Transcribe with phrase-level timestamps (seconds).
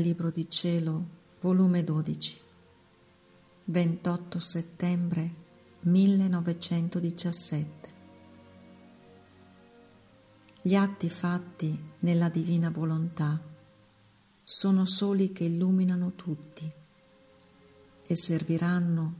[0.00, 1.04] Libro di Cielo,
[1.40, 2.40] volume 12,
[3.64, 5.34] 28 settembre
[5.80, 7.92] 1917.
[10.62, 13.42] Gli atti fatti nella divina volontà
[14.44, 16.72] sono soli che illuminano tutti
[18.06, 19.14] e serviranno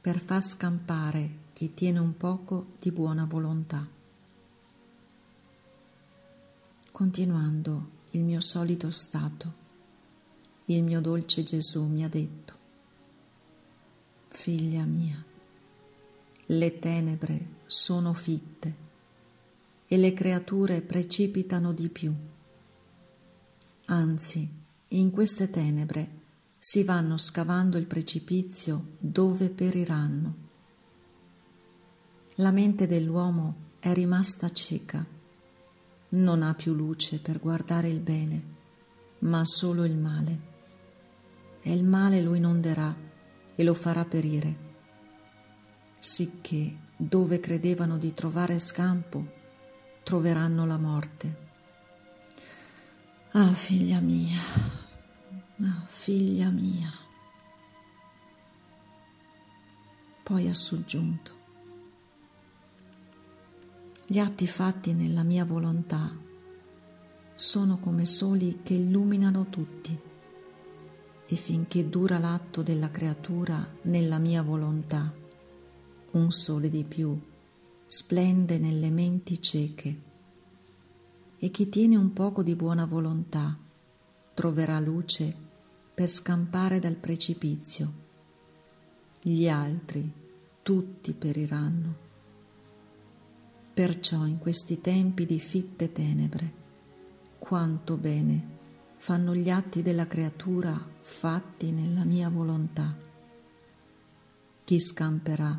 [0.00, 3.84] per far scampare chi tiene un poco di buona volontà.
[6.92, 9.59] Continuando il mio solito stato,
[10.74, 12.54] il mio dolce Gesù mi ha detto,
[14.28, 15.22] figlia mia,
[16.46, 18.88] le tenebre sono fitte
[19.86, 22.14] e le creature precipitano di più.
[23.86, 24.48] Anzi,
[24.88, 26.18] in queste tenebre
[26.58, 30.34] si vanno scavando il precipizio dove periranno.
[32.36, 35.18] La mente dell'uomo è rimasta cieca
[36.12, 38.44] non ha più luce per guardare il bene,
[39.20, 40.48] ma solo il male.
[41.70, 42.92] E il male lo inonderà
[43.54, 44.56] e lo farà perire,
[46.00, 49.24] sicché dove credevano di trovare scampo,
[50.02, 51.38] troveranno la morte.
[53.30, 54.40] Ah, figlia mia,
[55.60, 56.90] ah, figlia mia.
[60.24, 61.38] Poi ha soggiunto
[64.08, 66.12] gli atti fatti nella mia volontà
[67.36, 70.09] sono come soli che illuminano tutti
[71.32, 75.14] e finché dura l'atto della creatura nella mia volontà,
[76.10, 77.16] un sole di più
[77.86, 80.00] splende nelle menti cieche
[81.38, 83.56] e chi tiene un poco di buona volontà
[84.34, 85.32] troverà luce
[85.94, 87.92] per scampare dal precipizio.
[89.22, 90.12] Gli altri
[90.62, 91.94] tutti periranno.
[93.72, 96.52] Perciò in questi tempi di fitte tenebre,
[97.38, 98.58] quanto bene
[99.00, 102.94] fanno gli atti della creatura fatti nella mia volontà.
[104.62, 105.58] Chi scamperà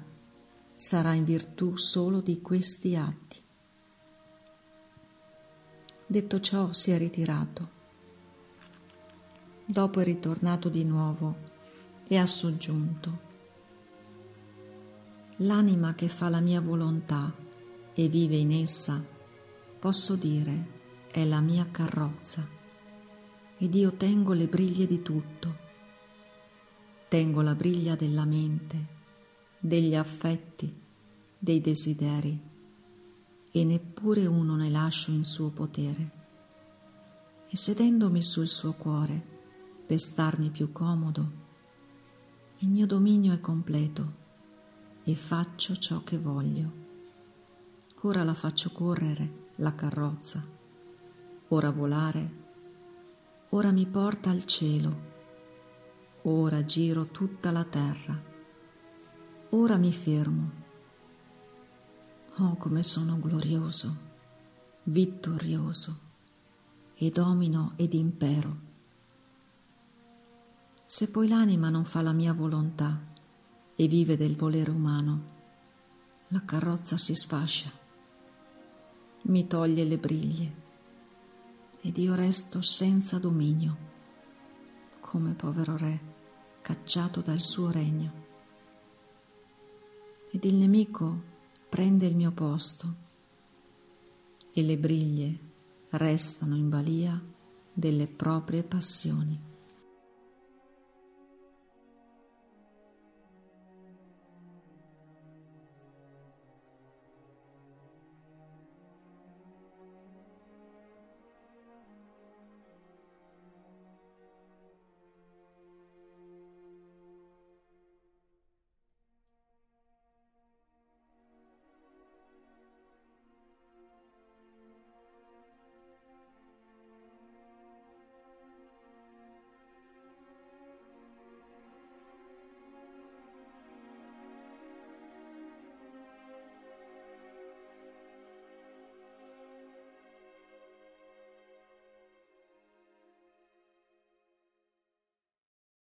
[0.75, 3.37] sarà in virtù solo di questi atti.
[6.05, 7.69] Detto ciò si è ritirato.
[9.65, 11.37] Dopo è ritornato di nuovo
[12.07, 13.29] e ha soggiunto.
[15.37, 17.33] L'anima che fa la mia volontà
[17.91, 19.03] e vive in essa,
[19.79, 22.59] posso dire è la mia carrozza
[23.61, 25.55] ed io tengo le briglie di tutto.
[27.07, 28.87] Tengo la briglia della mente,
[29.59, 30.75] degli affetti,
[31.37, 32.39] dei desideri
[33.51, 36.11] e neppure uno ne lascio in suo potere.
[37.47, 39.23] E sedendomi sul suo cuore
[39.85, 41.31] per starmi più comodo,
[42.59, 44.13] il mio dominio è completo
[45.03, 46.71] e faccio ciò che voglio.
[48.01, 50.43] Ora la faccio correre, la carrozza,
[51.49, 52.39] ora volare,
[53.51, 55.09] ora mi porta al cielo,
[56.23, 58.19] ora giro tutta la terra,
[59.49, 60.51] ora mi fermo.
[62.39, 63.95] Oh, come sono glorioso,
[64.83, 65.99] vittorioso,
[66.95, 68.69] e domino ed impero.
[70.85, 72.99] Se poi l'anima non fa la mia volontà
[73.75, 75.29] e vive del volere umano,
[76.27, 77.79] la carrozza si sfascia
[79.23, 80.60] mi toglie le briglie
[81.81, 83.77] ed io resto senza dominio,
[84.99, 85.99] come povero re
[86.61, 88.19] cacciato dal suo regno.
[90.31, 91.23] Ed il nemico
[91.67, 92.95] prende il mio posto
[94.53, 95.39] e le briglie
[95.89, 97.21] restano in balia
[97.73, 99.50] delle proprie passioni.